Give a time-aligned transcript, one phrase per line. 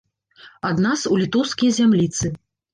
[0.69, 2.37] Ад нас у літоўскія зямліцы.